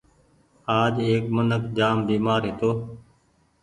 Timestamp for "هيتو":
2.47-2.71